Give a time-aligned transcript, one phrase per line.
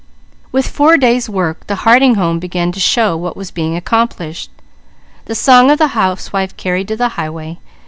[0.51, 4.49] With four days' work the Harding home began to show what was being accomplished.
[5.25, 7.59] The song of the housewife carried to the highway.